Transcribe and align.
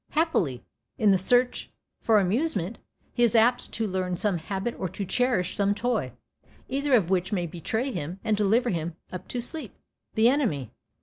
Happily, 0.13 0.63
in 0.97 1.11
the 1.11 1.19
search 1.19 1.69
for 2.01 2.19
amusement, 2.19 2.79
he 3.13 3.21
is 3.21 3.35
apt 3.35 3.71
to 3.73 3.85
learn 3.85 4.17
some 4.17 4.39
habit 4.39 4.73
or 4.79 4.89
to 4.89 5.05
cherish 5.05 5.55
some 5.55 5.75
toy, 5.75 6.11
either 6.67 6.95
of 6.95 7.11
which 7.11 7.31
may 7.31 7.45
betray 7.45 7.91
him 7.91 8.19
and 8.23 8.35
deliver 8.35 8.71
him 8.71 8.95
up 9.11 9.27
to 9.27 9.39
sleep, 9.41 9.75
the 10.15 10.27
enemy. 10.27 10.71